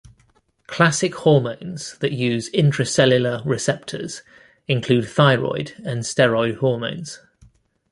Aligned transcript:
Classic 0.65 1.13
hormones 1.13 1.95
that 1.99 2.11
use 2.11 2.49
intracellular 2.49 3.45
receptors 3.45 4.23
include 4.67 5.07
thyroid 5.07 5.73
and 5.85 5.99
steroid 6.01 6.57
hormones. 6.57 7.19